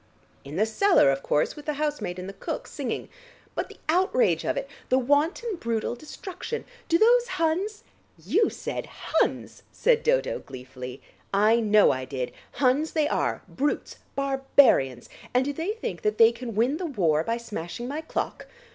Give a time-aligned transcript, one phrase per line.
[0.43, 3.07] "In the cellar, of course, with the housemaid and the cook singing.
[3.53, 6.65] But the outrage of it, the wanton brutal destruction!
[6.89, 7.83] Do those Huns"
[8.33, 11.03] "You said 'Huns'," said Dodo gleefully.
[11.31, 12.31] "I know I did.
[12.53, 15.07] Huns they are, brutes, barbarians!
[15.35, 18.47] And do they think that they can win the war by smashing my clock?